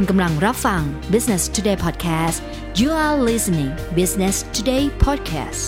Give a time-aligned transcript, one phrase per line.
[0.00, 2.38] คุณกำลังรับฟัง Business Today Podcast
[2.80, 5.60] you are listening Business Today Podcast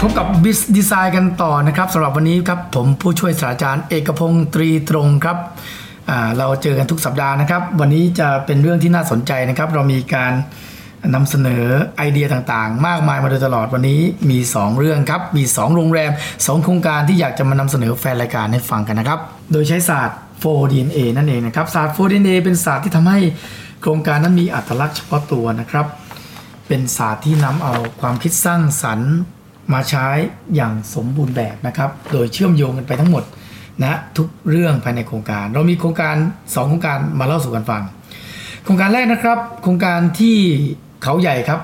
[0.00, 5.36] พบกับ Biz Design กันต่อนะครับสำหรับวันนี้ครับผมผู้ช่วยศาสตราจารย์เอกพงศ์ตรีตรงครับ
[6.38, 10.32] เราเจอกันทุกสัปดาห์นะครับ วันนี้จะเป็นเรื่องที่น่าสนใจนะครับ เรามีการ
[11.14, 11.64] นำเสนอ
[11.96, 14.00] ไอเดียต่างๆ มากมายมาโดยตลอดวันนี้
[14.30, 19.18] มี 2 เรื่องครับ มี 2 โรงแรม 2 โครงการที่อยากจะมานำเสนอแฟนรายการให้ฟังกันนะครับ
[19.52, 23.18] โดยใช้ศาสตร์ 4DNA นั่นเองนะครับศาสตร์ 4DNA เป็นศาสตร์ที่ทำให้
[23.80, 25.86] โครงการนั้นมีอัตลักษณ์เฉพาะตัวนะครับ
[26.68, 29.12] เป็นศาสตร์ที่นำเอาความคิดสร้างสรรค์
[29.72, 30.06] มาใช้
[30.54, 33.24] อย่างสมบูรณ์แบบนะครับ โดยเชื่อมโยงกันไปทั้งหมด
[33.82, 37.82] นะทุกเรื่องภายในโครงการ เรามีโครงการ 2 โครงการมาเล่าสู่กันฟัง
[38.64, 40.36] โครงการแรกนะครับ โครงการที่
[41.02, 41.60] เขาใหญ่ครับ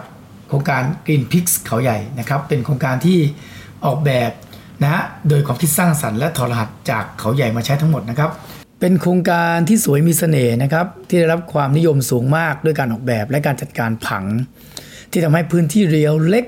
[0.48, 3.18] โครงการ Green p i x เขาใหญ่นะครับ เป็นโครงการที่
[3.86, 4.30] ออกแบบ
[4.82, 8.30] นะฮะโดยความคิดสร้างสรรค์และถอดรหัสจากเขาใหญ่มาใช้ทั้งหมดนะครับ
[8.80, 14.24] เป็นโครงการที่สวยมีเสน่ห์นะครับ ที่ได้รับความนิยมสูงมากด้วยการออกแบบและการจัดการผัง
[15.10, 16.44] ที่ทำให้พื้นที่เรียวเล็ก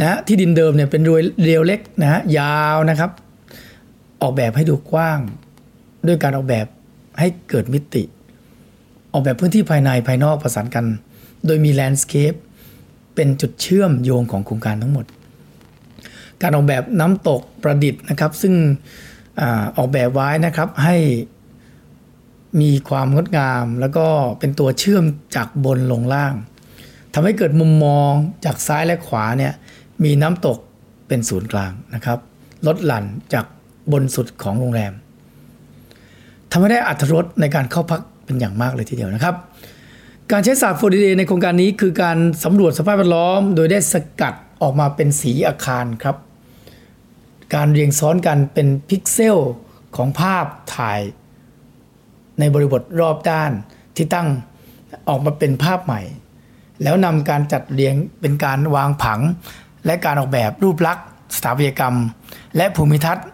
[0.00, 3.10] นะที่ดินเดิมเนี่ยเป็นรวยเรียวเล็กนะฮะยาวนะครับ
[4.22, 5.20] ออกแบบให้ดูกว้าง
[6.06, 6.66] ด้วยการออกแบบ
[7.18, 8.02] ให้เกิดมิติ
[9.12, 10.86] ออกแบบพื้นที่ภายในภายนอกประสานกัน
[11.46, 12.34] โดยมี landscape
[13.14, 15.06] เป็นจุดเชื่อมโยงของโครงการทั้งหมด
[16.42, 18.54] การออกแบบน้ำตกประดิษฐ์นะครับ ซึ่ง
[19.40, 20.96] ออกแบบไว้นะครับให้
[22.60, 24.06] มีความงดงาม แล้วก็
[24.38, 25.04] เป็นตัวเชื่อม
[25.36, 26.34] จากบนลงล่าง
[27.14, 28.12] ทำให้เกิดมุมมอง
[28.44, 29.52] จากซ้ายและขวาเนี่ย
[30.04, 30.58] มีน้ำตก
[31.08, 32.18] เป็นศูนย์กลางนะครับ
[32.66, 33.44] ลดหลั่นจาก
[33.92, 34.92] บนสุดของโรงแรม
[36.50, 39.34] ทำให้ได้อัตรสในการเข้าพักเป็นอย่างมากเลยทีเดียวนะครับ
[40.32, 46.16] การใช้ศาสตร์ 4D ในโครงการนี้คือการสำรวจสภาพแวดล้อม โดยได้สกัดออกมาเป็นสีอาคารครับ
[47.54, 49.38] การเรียงซ้อนกันเป็นพิกเซล
[49.96, 51.00] ของภาพถ่าย
[52.38, 53.52] ในบริบทรอบด้าน
[53.96, 54.28] ที่ตั้ง
[55.08, 56.00] ออกมาเป็นภาพใหม่
[56.82, 59.20] แล้วนำการจัดเรียงเป็นการวางผัง
[59.86, 61.06] และการออกแบบรูปลักษณ์
[61.36, 61.96] สถาปัตยกรรม
[62.56, 63.26] และภูมิทัศน์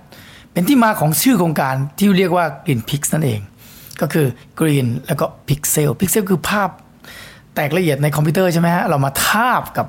[0.53, 3.41] เป็นที่มาของชื่อโครงการที่เรียกว่า Green Pix นั่นเอง
[4.00, 4.27] ก็คือ
[4.59, 6.71] Green แล้วก็ Pixel Pixel คือภาพ
[7.55, 9.87] แตกละเอียดในคอมพิวเตอร์ใช่ไหมฮะเรามาทาบกับ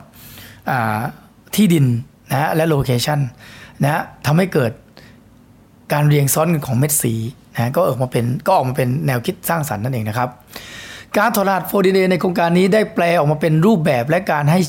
[1.56, 1.86] ที่ดิน
[2.32, 3.20] นะฮะและโลเคชัน
[3.84, 4.72] นะฮะทำให้เกิด
[5.94, 7.14] การเรียงซ้อนของเม็ดสี
[7.54, 10.30] นะก็ออกมาเป็นก็ออกมาเป็นแนวคิดสร้างสรรค์นั่นเองนะครับ
[11.18, 14.60] การถอดรหัส 4D ในโครงการนี้ได้แปลออกมาเป็นรูปแบบและการให้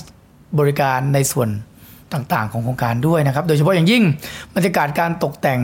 [0.58, 1.48] บริการในส่วน
[2.12, 4.02] ต่างๆ ของโครงการด้วยนะครับ โดยเฉพาะอย่างยิ่ง
[4.54, 5.60] บรรยากาศการตกแต่ง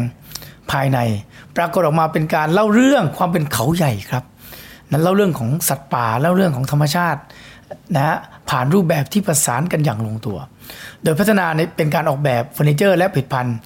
[0.70, 0.98] ภายใน
[1.56, 4.24] ปรากฏออกมาเป็นการเล่าเรื่องความเป็นเขาใหญ่ครับ
[4.90, 7.20] นั้นเล่าเรื่องของสัตว์ป่าเล่าเรื่องของธรรมชาติ
[7.94, 8.16] นะ
[8.50, 10.38] ผ่านรูปแบบที่ประสานกันอย่างลงตัว
[11.02, 13.56] โดยพัฒนาในเป็นการออกแบบเฟอร์นิเจอร์และผลิตภัณฑ์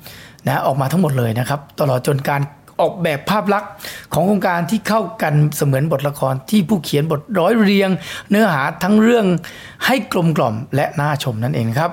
[0.46, 2.42] นะออกมาทั้งหมดเลยนะครับ ตลอดจนการ
[2.80, 3.70] ออกแบบภาพลักษณ์
[4.12, 7.90] ของโครงการที่เข้ากันเสมือนบทละครที่ผู้เขียนบทร้อยเรียง
[8.30, 9.26] เนื้อหาทั้งเรื่อง
[9.86, 11.90] ให้กลมกล่อมและน่าชมนั่นเองครับ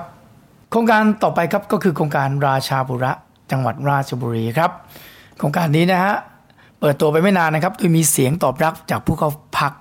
[0.72, 3.12] โครงการต่อไปครับก็คือโครงการราชาบุระ
[3.52, 4.72] จังหวัดราชบุรีครับ
[5.38, 6.16] โครงการนี้นะฮะ
[6.80, 9.74] เปิดตัวไปไม่นานนะครับโดยมีเสียงตอบรับจากผู้เข้าพัก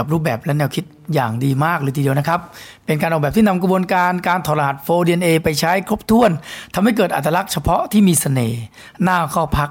[0.00, 0.84] กับรูปแบบและแนวคิด
[1.14, 2.40] อย่างดีมากเลยทีเดียวนะครับ
[2.86, 6.30] เป็นการออกแบบที่นำกระบวนการการถอดรหัส 4DNA ไปใช้ครบถ้วน
[6.74, 8.62] ทำให้เกิดอัตลักษณ์เฉพาะที่มีเสน่ห์
[9.06, 9.70] น่าเข้าพัก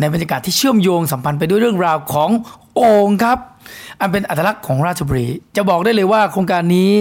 [0.00, 2.30] ในบรรยากาศที่เชื่อมโยงสัมพันธ์ไปด้วยเรื่องราวของ
[2.74, 3.38] โอ่งครับ
[4.00, 6.92] อันเป็นอัตลักษณ์ของราชบุรี จะบอกได้เลยว่าโครงการนี้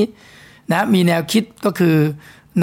[0.71, 1.95] นะมีแนวคิดก็คือ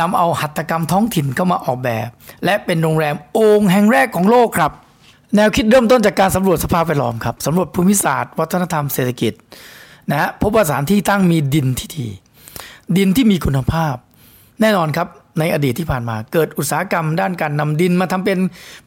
[0.01, 2.09] นำเอาหัตถกรรมท้องถิ่นเข้ามาออกแบบ
[2.45, 4.73] และเป็นโรงแรมโอ่งแห่งแรกของโลกครับ
[5.37, 9.33] แนวคิดเริ่มต้นจากการสำรวจสภาพแวดล้อมครับสำรวจภูมิศาสตร์ วัฒนธรรมเศรษฐกิจ
[10.11, 12.07] นะฮะพบว่าสถานที่ตั้งมีดินที่ดี
[12.97, 13.95] ดินที่มีคุณภาพ
[14.61, 15.09] แน่นอนครับ
[15.39, 18.39] ในอดีตที่ผ่านมา เกิดอุตสาหกรรมด้านการนำดินมาทำเป็น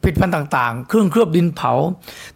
[0.02, 1.72] ผลิตภัณฑ์ต่างๆ เครื่องเคลือบดินเผา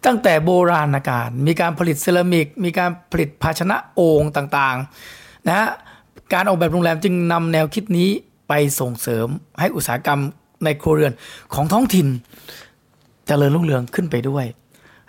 [0.05, 5.67] ตั้งแต่โบราณกาลมีการผลิตเซรามิก มีการผลิตภาชนะโอ่งต่างๆนะฮะ
[6.33, 8.09] การออกแบบโรงแรมจึงนำแนวคิดนี้
[8.47, 9.27] ไปส่งเสริม
[9.59, 10.19] ให้อุตสาหกรรม
[10.63, 11.13] ในครัวเรือน
[11.53, 12.09] ของท้องถิ่นจ
[13.27, 14.45] เจริญรุ่งเรืองขึ้นไปด้วย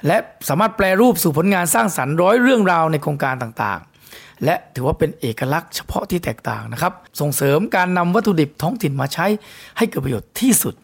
[0.07, 0.17] และ
[0.49, 9.27] สามารถแปลรูปสู่ผลงานสร้างสรรค์ร้อยเรื่องราวในโครงการต่างๆ และถือว่าเป็นเอกลักษณ์เฉพาะที่แตกต่างนะครับ ส่งเสริมการนำวัตถุดิบท้องถิ่นมาใช้
[9.79, 10.75] ให้เกิดประโยชน์ที่สุด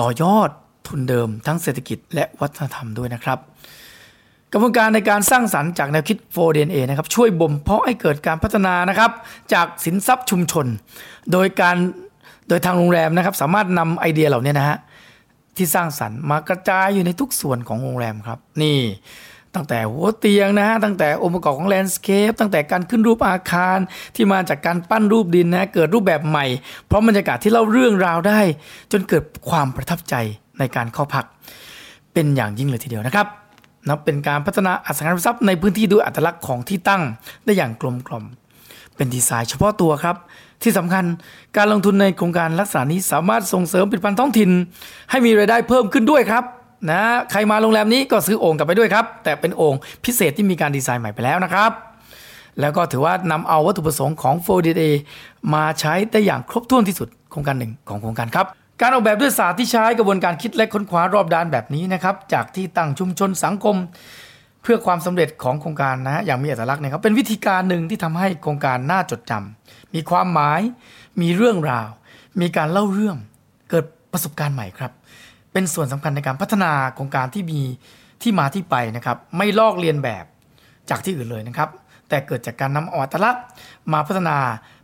[0.00, 0.50] ต่อยอด
[0.86, 3.38] ทุนเดิมทั้งเศรษฐกิจและวัฒนธรรมด้วยนะครับ
[4.52, 9.10] กระบวนการในการสร้างสรรค์จากแนวคิด 4DNA นะครับช่วยบ่มเพาะให้เกิดการพัฒนานะครับ
[9.52, 10.66] จากสินทรัพย์ชุมชน
[11.32, 11.76] โดยการ
[12.48, 14.78] โดยทางโรงแรมนะครับ สามารถนำไอเดียเหล่านี้นะฮะ
[15.58, 18.80] ที่สร้างสรรค์มากระจายอยู่ในทุกส่วนของโรงแรมครับ นี่
[19.54, 23.78] ตั้งแต่หัวเตียงนะฮะตั้งแต่องค์ประกอบของ landscape ตั้งแต่การขึ้นรูปอาคาร
[24.14, 26.46] ที่มาจากการปั้นรูปดินนะเกิดรูปแบบใหม่
[26.86, 28.40] เพราะบรรยากาศที่เล่าเรื่องราวได้
[28.92, 30.14] จนเกิดความประทับใจ
[30.58, 31.24] ในการเข้าพัก
[32.12, 33.26] เป็นอย่างยิ่งเลยทีเดียวนะครับ
[33.86, 37.02] นะเป็นการพัฒนาอสังหาริมทรัพย์ในพื้นที่ด้วยอัตลักษณ์ของที่ตั้ง
[37.44, 38.24] ได้อย่างกลมกล่อม
[38.98, 40.16] เป็นดีไซน์เฉพาะตัวครับ
[40.62, 41.04] ที่สำคัญ
[41.56, 44.50] การลงทุนในโครงการลักษณะนี้สามารถส่งเสริมผลิตภัณฑ์ท้องถิ่น
[45.10, 46.44] ให้มีรายได้เพิ่มขึ้นด้วยครับ
[46.90, 49.74] นะใครมาโรงแรมนี้ก็ซื้อโอ่งกลับไปด้วยครับ แต่เป็นโอ่ง
[50.04, 51.70] พิเศษที่มีการดีไซน์ใหม่ไปแล้วนะครับ
[52.60, 54.82] แล้วก็ถือว่านำเอาวัตถุประสงค์ของ 4DA
[55.54, 58.46] มาใช้ได้อย่างครบถ้วนที่สุดโครงการหนึ่งของโครงการครับ
[58.80, 63.76] การออกแบบด้วยศาสตร์ที่ใช้กระบวนการคิดและค้นคว้ารอบด้านแบบนี้นะครับ จากที่ตั้งชุมชนสังคม
[64.62, 70.60] เพื่อความสำเร็จของโครงการนะอย่างมีอัตลักษณ์นะครับเป็นวิธีการหนึ่งที่ทำให้โครงการน่าจดจำมีความหมาย
[71.22, 71.88] มีเรื่องราว
[72.40, 73.16] มีการเล่าเรื่อง
[73.70, 74.92] เกิดประสบการณ์ใหม่ครับ
[75.52, 77.60] เป็นส่วนสำคัญในการพัฒนาโครงการที่มี
[78.22, 80.24] ที่มาที่ไปนะครับ ไม่ลอกเลียนแบบ
[80.90, 81.68] จากที่อื่นเลยนะครับ
[82.08, 83.42] แต่เกิดจากการนำเอาอัตลักษณ์
[83.92, 84.36] มาพัฒนา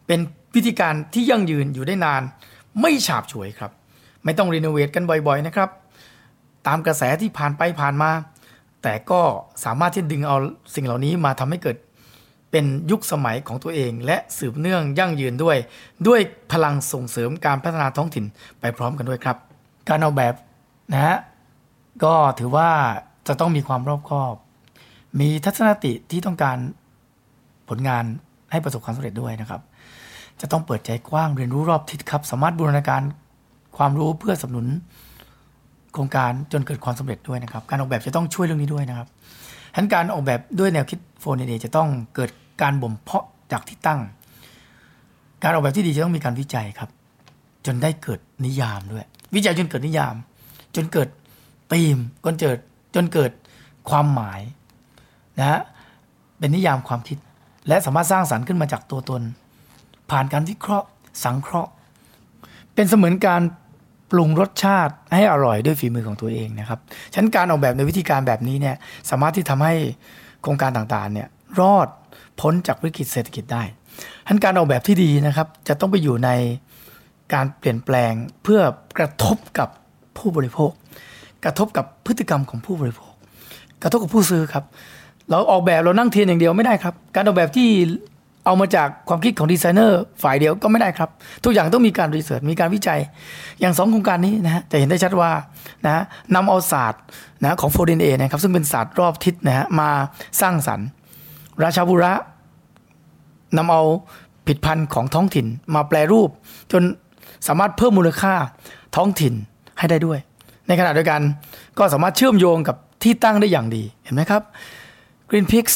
[0.06, 0.20] เป็น
[0.54, 2.22] วิธีการที่ยั่งยืนอยู่ได้นาน
[2.80, 3.72] ไม่ฉาบฉวยครับ
[4.24, 5.70] ไม่ต้องรีโนเวทกันบ่อยๆนะครับ
[6.66, 8.10] ตามกระแสที่ผ่านไปผ่านมา
[8.84, 9.22] แต่ก็
[9.64, 10.36] สามารถที่ดึงเอา
[10.74, 11.76] สิ่งเหล่านี้มาทำให้เกิด
[12.50, 15.56] เป็นยุคสมัยของตัวเอง และสืบเนื่องยั่งยืนด้วย
[16.06, 16.20] ด้วย
[16.52, 18.24] พลังส่งเสริมการพัฒนาท้องถิ่น
[18.60, 19.36] ไปพร้อมกันด้วยครับ
[19.88, 20.34] การออกแบบ
[20.92, 21.16] นะฮะ
[22.04, 22.68] ก็ถือว่า
[23.28, 24.34] จะต้องมีความรอบคอบ
[25.20, 26.58] มีทัศนคติที่ต้องการ
[27.68, 28.04] ผลงาน
[28.50, 29.60] ให้ประสบความสำเร็จด้วยนะครับ
[30.40, 33.02] จะต้องเปิดใจกว้างเรียนรู้รอบทิศครับ สามารถบูรณาการ
[33.76, 34.66] ความรู้เพื่อสนับสนุน
[35.94, 39.08] โครงการจนเกิดความสำเร็จด้วยนะครับ การออกแบบจะต้องช่วยเรื่องนี้ด้วยนะครับ
[39.72, 42.30] ฉะนั้นการออกแบบด้วยแนวคิดโฟนเดจะต้องเกิด
[42.62, 44.00] การบ่มเพาะจากที่ตั้ง
[45.42, 46.90] การออกแบบที่ดีจะต้องมีการวิจัยครับ
[47.66, 49.04] จนได้เกิดนิยามด้วย
[49.34, 50.14] วิจัยจนเกิดนิยาม
[50.76, 51.08] จนเกิด
[51.72, 52.58] ธีมจนเกิด
[52.94, 53.30] จนเกิด
[53.90, 54.40] ความหมาย
[55.38, 55.60] นะฮะ
[56.38, 57.18] เป็นนิยามความคิด
[57.68, 59.22] และสามารถสร้างสรรค์ขึ้นมาจากตัวตน
[60.10, 60.86] ผ่านการวิเคราะห์
[61.24, 61.70] สังเคราะห์
[62.74, 63.42] เป็นเสมือนการ
[64.14, 66.78] ปรุงรสชาติให้อร่อยด้วยฝีมือของตัวเองนะครับ
[67.12, 68.76] ฉะนั้นการออกแบบในวิธีการแบบนี้เนี่ย
[69.10, 69.74] สามารถที่ทำให้
[70.42, 71.28] โครงการต่างๆเนี่ย
[71.60, 71.88] รอด
[72.40, 73.62] พ้นจากวิกฤตเศรษฐกิจได้
[74.22, 76.30] ฉะนั้นการออกแบบที่ดีนะครับ จะต้องไปอยู่ใน
[77.34, 78.12] การเปลี่ยนแปลง
[78.42, 78.60] เพื่อ
[78.98, 79.68] กระทบกับ
[80.18, 80.70] ผู้บริโภค
[81.44, 83.12] กระทบกับพฤติกรรมของผู้บริโภค
[83.82, 84.64] กระทบกับผู้ซื้อครับ
[85.30, 87.68] เราออกแบบเรานั่งเทียนอย่างเดียวไม่ได้ครับ การออกแบบที่
[88.44, 91.10] เอามาจากความคิดของดีไซเนอร์ฝ่ายเดียวก็ไม่ได้ครับ
[91.44, 93.00] ทุกอย่างต้องมีการ research มีการวิจัย
[93.60, 95.30] อย่างสองโครงการนี้นะฮะจะเห็นได้ชัดว่า
[95.86, 96.02] นะ
[96.34, 97.02] นำเอาศาสตร์
[97.42, 99.90] นะของ4DNA นะครับซึ่งเป็นศาสตร์รอบทิศนะฮะมา
[100.40, 100.88] สร้างสรรค์
[101.62, 102.12] ราชาบุระ
[103.56, 103.82] นำเอา
[104.46, 106.30] ผลิตภัณฑ์ของท้องถิ่นมาแปรรูป
[106.72, 106.82] จน
[107.46, 108.34] สามารถเพิ่มมูลค่า
[108.96, 109.34] ท้องถิ่น
[109.78, 110.18] ให้ได้ด้วย
[110.66, 111.20] ในขณะเดียวกัน
[111.78, 114.42] ก็สามารถเชื่อมโยงกับที่ตั้งได้อย่างดีเห็นไหมครับ
[115.30, 115.66] Green p i x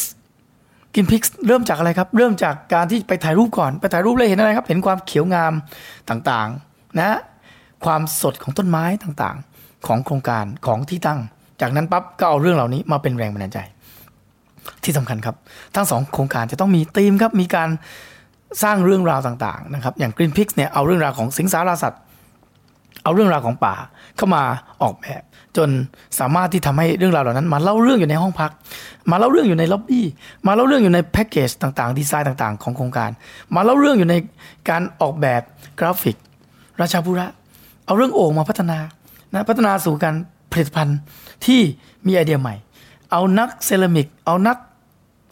[0.94, 5.52] กินพิกเริ่มจากอะไรครับ เริ่มจากการที่ไปถ่ายรูปก่อนไปถ่ายรูปเลยเห็นอะไรครับ เห็นความเขียวงาม
[6.10, 7.18] ต่างๆ นะ
[7.84, 11.20] ความสดของต้นไม้ต่างๆ ของโครงการของที่ตั้ง
[11.60, 13.58] จากนั้นปั๊บก็เอาเรื่องเหล่านี้มาเป็นแรงบันดาลใจ
[14.84, 15.36] ที่สำคัญครับ
[15.74, 17.68] ทั้งสองโครงการจะต้องมีธีมครับมีการ
[18.62, 22.00] สร้างเรื่องราวต่างๆนะครับอย่าง Green p i x เนี่ยเอาเรื่องราวของสิงสารสัตว์
[23.04, 23.74] เอาเรื่องราวของป่า
[24.18, 24.42] เข้ามา
[24.82, 25.22] ออกแบบ
[25.56, 25.68] จน
[26.18, 28.50] สามารถที่ทำให้เรื่องราวเหล่านั้น มาเล่าเรื่องอยู่ในห้องพัก
[29.10, 30.06] มาเล่าเรื่องอยู่ในล็อบบี้
[30.46, 33.10] มาเล่าเรื่องอยู่ในแพ็กเกจต่างๆดีไซน์ต่างๆ ของโครงการ
[33.54, 34.14] มาเล่าเรื่องอยู่ใน
[34.68, 35.42] การออกแบบ
[35.80, 36.16] กราฟิก
[36.80, 37.26] ราชาบุระ
[37.86, 38.78] เอาเรื่องโอ่งมาพัฒนา
[39.32, 40.14] นะพัฒนาสู่การ
[40.52, 40.98] ผลิตภัณฑ์
[41.46, 41.60] ที่
[42.06, 42.54] มีไอเดียใหม่
[43.12, 44.56] เอานักเซรามิก เอานัก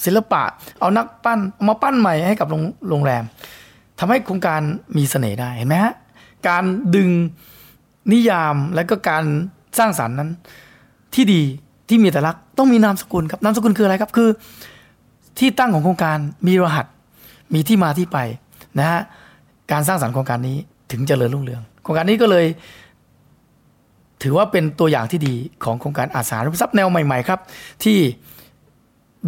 [0.04, 0.42] ศิลปะ
[0.80, 2.49] เอานักปั้นเอามาปั้นใหม่ให้กับ
[2.88, 3.25] โรงแรม
[3.99, 4.61] ทำให้โครงการ
[4.96, 5.94] มีเสน่ห์ได้เห็นไหมฮะ
[6.49, 6.64] การ
[6.96, 7.11] ดึง
[8.12, 9.25] นิยามและก็การ
[9.78, 10.30] สร้างสารรค์นั้น
[11.14, 11.42] ที่ดี
[11.88, 14.28] ที่มีแต่ลักษณ์ต้องมีนามสกุลครับนามสกุลคืออะไรครับคือ
[15.38, 16.86] ที่ตั้งของโครงการมีรหัส
[17.54, 18.18] มีที่มาที่ไป
[18.78, 19.00] นะฮะ
[19.72, 20.56] การสร้างสรรค์โครงการนี้
[20.90, 22.46] ถึงจเจริญรุ่งเรือง โครงการนี้ก็เลย
[24.22, 25.34] ถือว่าเป็นตัวอย่างที่ดี
[25.64, 27.40] ของโครงการอาสาริมทรัพย์แนวใหม่ ๆ ครับ
[27.84, 27.98] ที่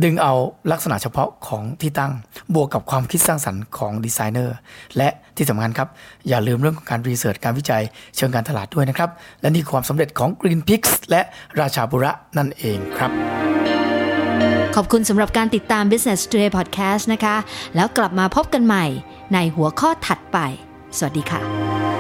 [0.05, 0.33] ดึงเอา
[0.73, 2.13] ลักษณะเฉพาะของที่ตั้ง
[2.55, 4.57] บวกกับความคิดสร้างสรรค์ของดีไซเนอร์
[4.97, 5.89] และที่สำคัญครับ
[6.29, 7.83] อย่าลืมเรื่องของการรีเสิร์ชการวิจัย
[8.17, 11.21] เชิงการตลาดด้วยนะครับ และนี่ความสำเร็จของ Green p i x และ
[11.61, 13.11] ราชาบุระนั่นเองครับ
[14.77, 17.37] ขอบคุณสำหรับการติดตาม Business Today Podcast นะคะ
[17.77, 18.85] แล้วกลับมาพบกันใหม่
[19.35, 20.39] ในหัวข้อถัดไป
[20.97, 21.98] สวัสดีค่ะ